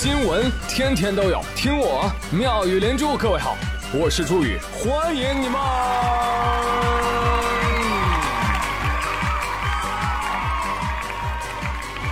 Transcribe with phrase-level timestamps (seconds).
[0.00, 3.16] 新闻天天都有，听我妙语连珠。
[3.16, 3.56] 各位好，
[3.92, 5.60] 我是朱宇，欢迎你们！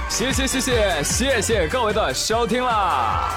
[0.09, 3.31] 谢谢谢谢谢谢各位的收听啦！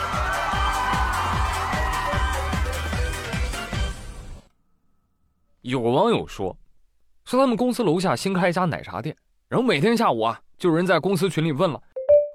[5.62, 6.58] 有网友说，
[7.24, 9.16] 说他们公司楼下新开一家奶茶店，
[9.48, 11.80] 然后每天下午啊，就有人在公司群里问了。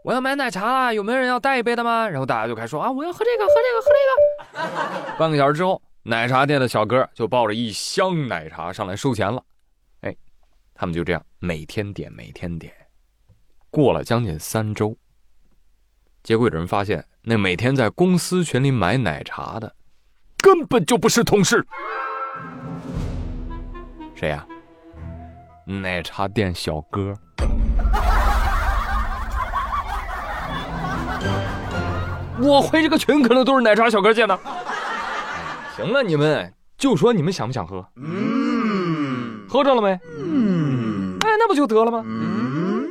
[0.05, 2.07] 我要买奶茶啦，有没有人要带一杯的吗？
[2.07, 5.19] 然后大家就开始说啊，我要喝这个，喝这个，喝这个。
[5.19, 9.43] 半个小时之后，奶茶店的小哥就抱着一箱奶茶上来收钱了。
[10.03, 10.15] 哎，
[10.75, 12.71] 他们就这样每天点，每天点，
[13.71, 14.95] 过了将近三周，
[16.23, 19.75] 结果有人发现，那每天在公司群里买奶茶的，
[20.37, 21.67] 根本就不是同事。
[24.15, 24.47] 谁呀？
[25.65, 27.15] 奶茶店小哥。
[32.45, 34.39] 我回这个群可能都是奶茶小哥建的。
[35.77, 37.85] 行了，你们就说你们想不想喝？
[37.97, 39.99] 嗯，喝着了没？
[40.19, 42.03] 嗯，哎，那不就得了吗？
[42.07, 42.87] 嗯，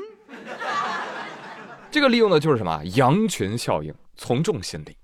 [1.91, 2.81] 这个利用的就是什么？
[2.95, 4.97] 羊群效应，从众心理。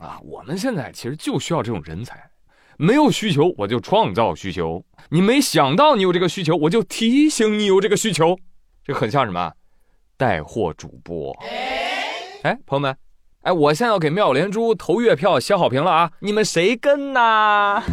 [0.00, 2.22] 啊，我们现在其实就需要这种人才。
[2.76, 8.36] 没有需求，我就创造需求；你没想到你有这个需求，我就提醒你有这个需求。
[8.84, 9.50] 这很像什么？
[10.18, 11.34] 带货主播。
[12.42, 12.94] 哎，朋友们。
[13.46, 16.10] 哎，我现在要给妙连珠投月票、写好评了啊！
[16.18, 17.80] 你们谁跟呐？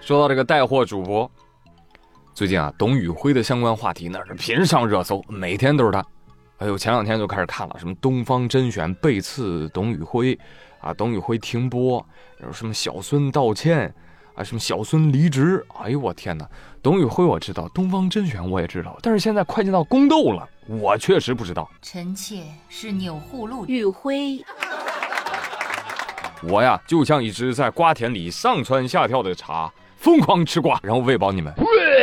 [0.00, 1.30] 说到这个带货主播，
[2.32, 6.02] 最近啊，董宇辉的相关话题那是频上热搜，每天都是他。
[6.56, 10.38] 哎呦，前两天就开始看了，什么东方甄选背刺董宇辉，
[10.80, 12.02] 啊，董宇辉停播，
[12.42, 13.94] 有什么小孙道歉。
[14.34, 15.64] 啊，什么小孙离职？
[15.80, 16.48] 哎呦我天哪！
[16.82, 21.70] 董宇辉我知道，东方甄选我也知道，但是现在快进到宫斗了，我确实不知道。
[21.80, 24.44] 臣妾是钮祜禄，宇辉。
[26.42, 31.52] 我呀，就像一只在瓜田里上蹿下跳的茶，疯狂吃瓜，然后喂饱你们。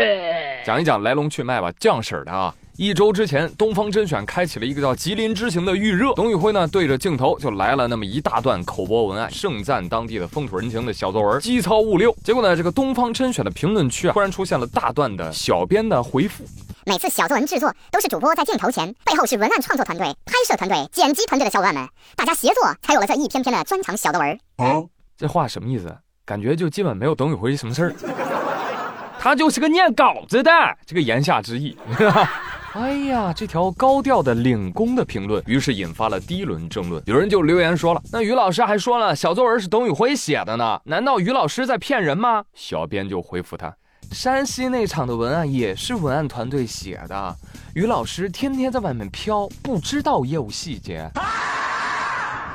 [0.66, 2.56] 讲一讲来龙去脉吧，酱婶的啊。
[2.82, 6.16] 一周之前，东方甄选开启了一个叫“吉林之行”的预热。
[6.16, 12.12] 董宇辉呢，对着镜头就来了那么一大段口播文案，盛赞当地的风土人情的小作文，机操物溜。
[12.24, 16.44] 结果呢，这个东方甄选的评论区啊，突然出现了大段的小编的回复。
[16.88, 24.32] 每次小作文制作都是主播在镜头前，背后是文案创作团队、拍摄团队、剪辑团队的小伙伴们，大家协作才有了这一篇篇的专场小作文。
[24.58, 24.82] 啊，
[25.16, 25.96] 这话什么意思？
[26.26, 27.96] 感觉就基本没有董宇辉什么事儿，
[29.20, 30.52] 他就是个念稿子的，
[30.88, 31.78] 这个言下之意。
[32.74, 37.04] 哎呀，这条高调的领工的评论，于是引发了第一轮争论。
[37.06, 43.76] 有人就留言说了：“那于老师还说了，小作文是董宇辉写的呢，难道于老师在骗人吗？”小编就回复他
[44.14, 47.36] ：“山西那场的文案也是文案团队写的，
[47.76, 51.12] 于老师天天在外面飘，不知道业务细节。”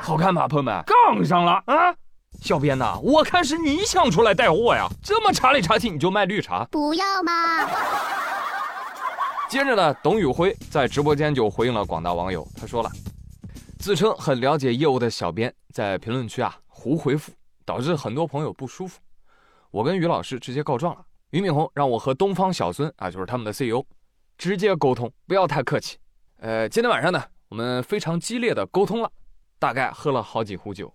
[0.01, 0.83] 好看吧，朋友们？
[0.87, 1.93] 杠上了啊！
[2.41, 6.65] 小编呐，我看是你想出来带货呀，这么茶里茶气你就卖绿茶？
[6.71, 7.31] 不要吗？
[9.49, 12.91] 接着呢，董宇辉在直播间就回应了广大网友，他说了，
[13.79, 17.31] 自称很了解业务的小编在评论区啊胡回复，
[17.63, 18.99] 导致很多朋友不舒服。
[19.71, 23.81] 我跟于老师直接告状了，俞敏洪让我和东方小孙啊，就是他们的 CEO，
[24.37, 25.97] 直接沟通，不要太客气。
[26.39, 29.09] 呃，今天晚上呢，我们非常激烈的沟通了，
[29.57, 30.91] 大概喝了好几壶酒。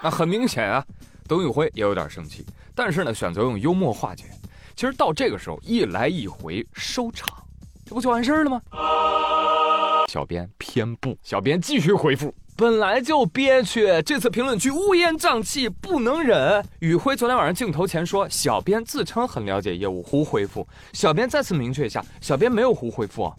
[0.00, 0.84] 那很明显啊，
[1.26, 4.26] 董宇辉也有点生气，但是呢，选择用幽默化解。
[4.80, 7.28] 其实到这个时候一来一回收场，
[7.84, 8.62] 这不就完事儿了吗？
[10.08, 16.64] 小编偏不，小编继续回复：本来就憋屈，这次评论区乌烟瘴气，不能忍。
[16.78, 20.66] 宇辉昨天晚上镜头前说，小编自称很了解业务，胡回复。
[20.94, 23.30] 小编再次明确一下，小编没有胡回复。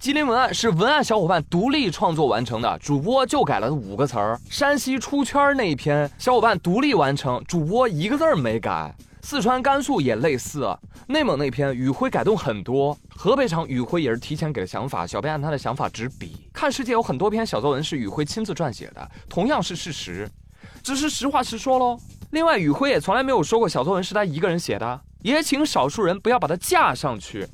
[0.00, 4.36] 吉林文案是文案小伙伴独立创作完成的，主播就改了五个词儿。
[4.50, 8.92] 山西出圈那一篇，小伙伴独立完成，主播一个字儿没改。
[9.28, 10.66] 四川、甘肃也类似，
[11.06, 16.48] 内蒙那篇宇辉改动很多，河北场宇辉也是提前给了想法，小编按他的想法执笔。
[16.50, 20.26] 看世界有很多篇小作文是宇辉亲自撰写的，同样是事实，
[20.82, 22.00] 只是实话实说喽。
[22.30, 27.46] 另外，宇辉也从来没有说过小作文是他一个人写的，也请少数人不要把他架上去。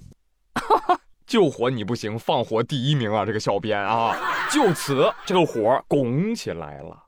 [1.26, 3.26] 救火你不行，放火第一名啊！
[3.26, 4.16] 这个小编啊，
[4.48, 7.06] 就此这个火拱起来了。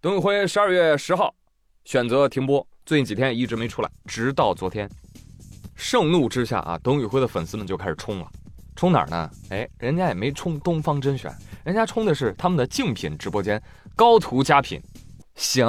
[0.00, 1.34] 董宇辉十二月十号
[1.84, 2.64] 选择停播。
[2.86, 4.88] 最近几天一直没出来，直到昨天，
[5.74, 8.26] 盛怒之下啊，董宇辉的粉丝们就开始冲了，
[8.76, 9.28] 冲哪儿呢？
[9.50, 11.34] 哎，人家也没冲东方甄选，
[11.64, 13.60] 人家冲的是他们的竞品直播间
[13.96, 14.80] 高图佳品。
[15.34, 15.66] 行，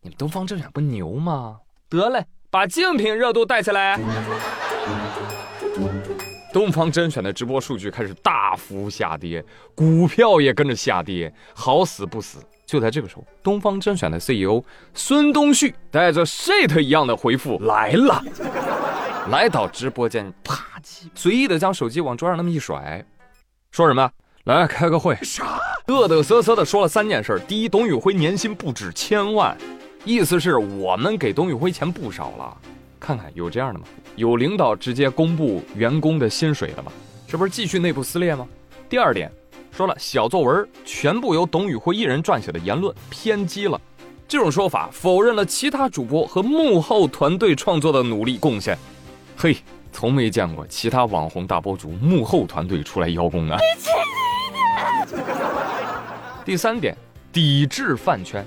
[0.00, 1.58] 你们东方甄选不牛吗？
[1.90, 4.00] 得嘞，把竞品热度带起来。
[6.54, 9.44] 东方甄选的直播数据开始大幅下跌，
[9.74, 12.38] 股票也跟着下跌，好死不死！
[12.66, 18.22] 就在这个时候，东方甄选的 CEO 孙东旭带着 shit 一样的回复来了，
[19.30, 23.04] 来到直播间，啪叽，随意的将手机往桌上那么一甩，
[23.70, 24.10] 说什么？
[24.44, 25.16] 来开个会？
[25.22, 25.60] 啥？
[25.86, 29.56] 嘚嘚瑟瑟的说了三件事：第一，董宇辉年薪不止千万，
[30.04, 32.56] 意思是我们给董宇辉钱不少了。
[32.98, 33.86] 看看有这样的吗？
[34.16, 36.90] 有领导直接公布员工的薪水的吗？
[37.28, 38.46] 这不是继续内部撕裂吗？
[38.88, 39.30] 第二点，
[39.76, 43.78] 说了小作文全部由董宇辉一人撰写的言论偏激了，
[44.26, 48.78] 这种说法否认了其他主播和幕后团队创作的努力贡献。
[49.36, 49.54] 嘿，
[49.92, 53.58] 从没见过其他网红大博主幕后团队出来邀功啊！
[56.42, 56.96] 第三点，
[57.30, 58.42] 抵制饭圈，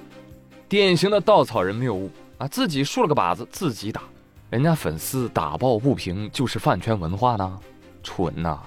[0.67, 2.09] 典型的稻草人谬误
[2.39, 2.47] 啊！
[2.47, 4.01] 自己竖了个靶子自己打。
[4.49, 7.59] 人家粉丝打抱不平就是饭圈文化呢，
[8.01, 8.57] 蠢呐！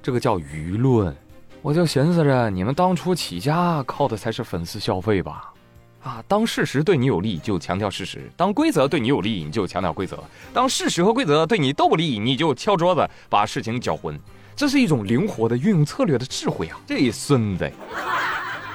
[0.00, 1.12] 这个叫舆论。
[1.64, 5.50] 我就寻思着，你们当初起家靠的才是粉丝消费吧？
[6.02, 10.22] 啊，当事实对你有利就强调事实，当规则对你有利你就强调规则，
[10.52, 14.14] 当事实和规则对你都不利你就敲桌子把事情搅浑。
[14.54, 16.78] 这是一种灵活的运用策略的智慧啊！
[16.86, 17.72] 这孙子，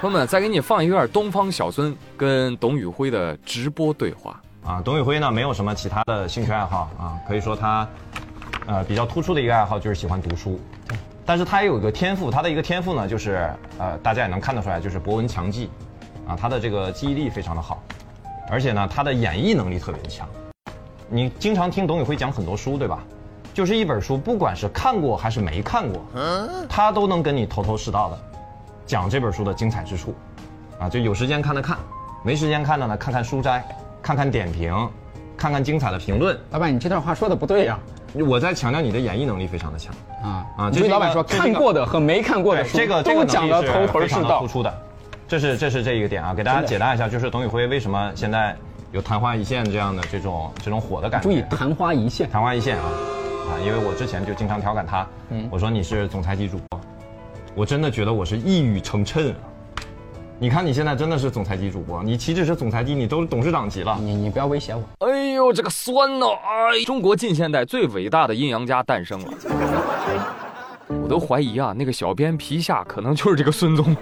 [0.01, 4.42] 朋友们，再给你放一段东方小孙跟董宇辉的直播对话。
[4.65, 7.88] 啊，董宇辉呢，没有什么其他的兴趣爱好啊，可以说他，
[8.65, 10.59] 呃，比较突出的一个爱好就是喜欢读书。
[10.88, 10.97] 对，
[11.30, 15.70] 但是他也有一个天赋，他的一个天赋呢，就是呃，大家也能看得出来，就是博闻强记，
[16.28, 17.84] 啊，他的这个记忆力非常的好，
[18.50, 20.28] 而且呢，他的演绎能力特别的强。
[21.08, 23.04] 你经常听董宇辉讲很多书，对吧？
[23.54, 26.02] 就是一本书，不管是看过还是没看过，
[26.68, 28.20] 他都能跟你头头是道的
[28.88, 30.16] 讲这本书的精彩之处，
[30.80, 31.78] 啊，就有时间看的看，
[32.24, 33.64] 没时间看的呢，看看书摘。
[34.02, 34.74] 看看点评，
[35.38, 36.36] 看看精彩的评论。
[36.50, 37.78] 老板，你这段话说的不对呀！
[38.13, 40.71] 我在强调你的演绎能力非常的强啊啊！
[40.71, 44.73] 就是老板说看过的和没看过的书，这个都讲的头头是道，突出的。
[45.27, 48.56] 这是这是这一个点啊，给大家解答一下，就是董宇辉为什么现在
[48.91, 51.29] 有昙花一现这样的这种这种火的感觉。
[51.29, 52.85] 注意昙花一现，昙花一现啊
[53.50, 53.51] 啊！
[53.63, 55.07] 因为我之前就经常调侃他，
[55.51, 56.81] 我说你是总裁级主播，
[57.53, 59.33] 我真的觉得我是一语成谶。
[60.41, 63.97] 你看，你现在真的是总裁级主播，你岂止是总裁级，你都是董事长级了。
[64.00, 64.81] 你你不要威胁我。
[65.06, 66.25] 哎呦，这个酸呐！
[66.44, 69.33] 哎，中国近现代最伟大的阴阳家诞生了。
[70.88, 73.95] 我都怀疑啊，那个小编皮下可能就是这个孙总，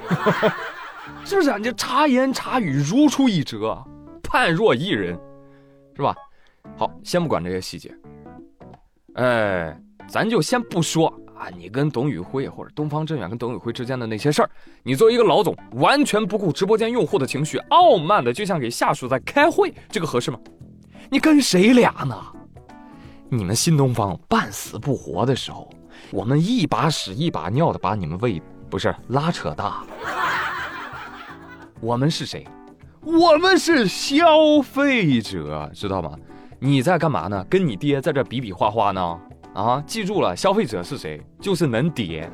[1.23, 1.57] 是不是？
[1.57, 3.77] 你这茶言茶语如出一辙，
[4.23, 5.17] 判若一人，
[5.95, 6.15] 是吧？
[6.75, 7.93] 好，先不管这些细节，
[9.13, 11.13] 哎，咱就先不说。
[11.37, 14.49] 啊，你跟董宇辉或者东方甄远跟董宇辉之间的那些事儿，
[14.81, 20.39] 你作为一个老总，完全不顾直播间用户的情绪，傲慢的就像给下属在开会，这个合适吗？
[21.09, 22.15] 你跟谁俩呢？
[23.29, 25.69] 你们新东方半死不活的时候，
[26.11, 29.83] 我们一把屎一把尿的把你们喂，不是拉扯大。
[31.79, 32.45] 我们是谁？
[33.01, 36.11] 我们是消费者，知道吗？
[36.59, 37.45] 你在干嘛呢？
[37.49, 39.19] 跟你爹在这比比划划呢？
[39.53, 41.21] 啊，记住了，消费者是谁？
[41.39, 42.29] 就是能跌。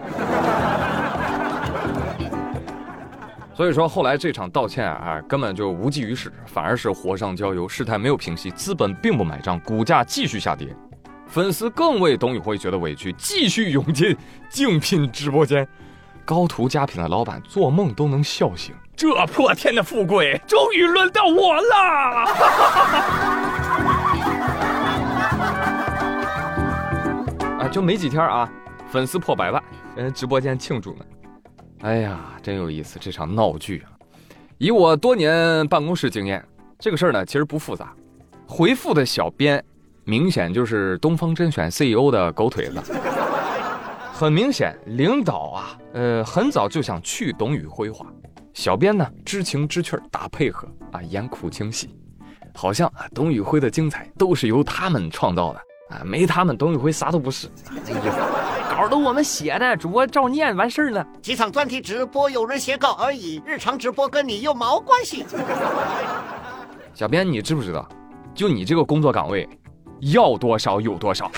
[3.56, 10.76] 所以说后来这场道歉啊，根本就无济于事，反而是火上浇油，事态没有平息，资本并不买账，股价继续下跌，
[11.28, 14.18] 粉丝更为董宇辉觉得委屈，继续涌进
[14.50, 15.68] 竞品直播间，
[16.26, 22.26] 高途佳品的老板做梦都能笑醒，这破天的富贵终于轮到我了。
[27.72, 28.48] 就没几天啊，
[28.92, 29.64] 粉丝破百万，
[29.96, 31.06] 人直播间庆祝呢。
[31.84, 33.92] 哎呀，真有意思，这场闹剧啊！
[34.58, 36.42] 以我多年办公室经验，
[36.80, 37.94] 这个事儿呢其实不复杂。
[38.48, 39.62] 回复的小编
[40.06, 42.82] 明显就是东方甄选 CEO 的狗腿子，
[44.14, 48.06] 很明显领导啊，呃，很早就想去董宇辉化，
[48.54, 51.94] 小编呢知情知趣打配合啊，演苦情戏，
[52.56, 55.60] 好像啊董宇辉的精彩都是由他们创造的。
[55.90, 57.50] 啊，没他们，董宇辉啥都不是。
[57.86, 58.16] 哎呀，
[58.76, 61.06] 稿都我们写的，主播照念完事儿了。
[61.22, 65.24] 几场专题直播有人写稿而已，日常直播跟你有毛关系？
[66.96, 67.88] 小编，你知不知道，
[68.34, 69.48] 就你这个工作岗位，
[70.00, 71.32] 要多少有多少，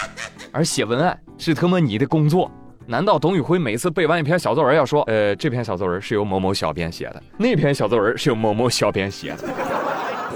[0.53, 2.49] 而写文案是他妈你的工作。
[2.87, 9.49] 难道董宇辉每次背完一篇小作文要说，呃，这篇小作文是由某某小编写的，那篇小作文是由某某小编写的？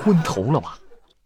[0.03, 0.77] 昏头了吧？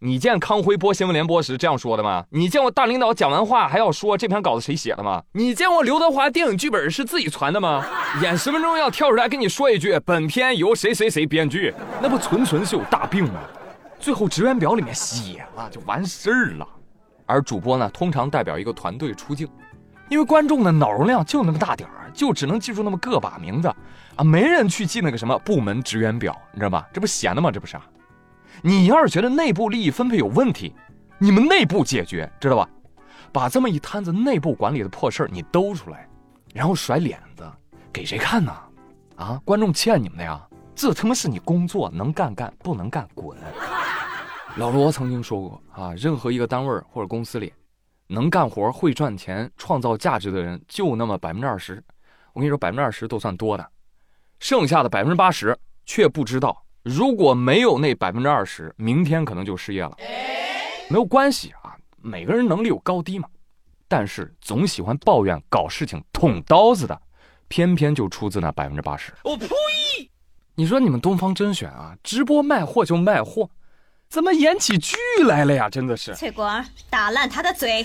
[0.04, 2.22] 你见康辉播新闻联播时这样说的吗？
[2.28, 5.22] 你见过大领导讲完话还要说这篇稿子谁写的吗？
[5.32, 7.82] 你见过刘德华电影剧本是自己传的吗？
[8.20, 13.40] 演十分钟要跳出来跟你说一句本片由谁谁谁编剧，那不纯纯是有大病吗？
[13.98, 16.68] 最后职员表里面写了就完事儿了。
[17.24, 19.48] 而主播呢，通常代表一个团队出镜，
[20.10, 23.68] 因为观众的脑容量就那么大点儿，就只能记住那么个把名字
[24.16, 26.86] 啊，没人去记那个什么部门职员表，你知道吧？
[26.92, 27.50] 这不闲的吗？
[27.50, 27.78] 这不是？
[28.62, 30.74] 你要是觉得内部利益分配有问题，
[31.18, 32.68] 你们内部解决，知道吧？
[33.32, 36.08] 把这么一摊子内部管理的破事儿你兜出来，
[36.52, 37.44] 然后甩脸子，
[37.92, 38.52] 给谁看呢？
[39.16, 40.40] 啊，观众欠你们的呀！
[40.74, 43.38] 这他妈是你工作，能干干，不能干滚。
[44.56, 47.52] 老罗曾经说过啊，任何一个单位或者公司里，
[48.06, 51.82] 能干活、会赚钱、创造价值的人就那么百分之二十。
[52.32, 53.64] 我跟你说，百分之二十都算多的，
[54.40, 55.56] 剩下的百分之八十
[55.86, 59.96] 却不知道，如果没有那百分之二十，明天可能就失业了。
[60.90, 63.26] 没有关系啊，每个人能力有高低嘛。
[63.88, 67.00] 但是总喜欢抱怨、搞事情、捅刀子的，
[67.48, 69.14] 偏偏就出自那百分之八十。
[69.24, 69.48] 我呸！
[70.56, 73.48] 你说你们东方甄选啊，直播卖货就卖货，
[74.10, 75.70] 怎么演起剧来了呀？
[75.70, 76.14] 真的是。
[76.14, 77.82] 翠果，打烂他的嘴。